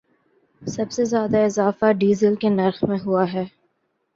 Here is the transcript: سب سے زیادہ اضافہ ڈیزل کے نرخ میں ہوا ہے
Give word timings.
سب 0.61 0.91
سے 0.91 1.05
زیادہ 1.05 1.37
اضافہ 1.37 1.91
ڈیزل 1.99 2.35
کے 2.35 2.49
نرخ 2.49 2.83
میں 2.83 2.97
ہوا 3.05 3.31
ہے 3.33 3.43